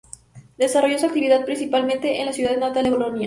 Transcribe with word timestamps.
Desarrolló 0.57 0.97
su 0.97 1.05
actividad 1.05 1.45
principalmente 1.45 2.21
en 2.21 2.27
su 2.29 2.33
ciudad 2.33 2.57
natal, 2.57 2.89
Bolonia. 2.89 3.19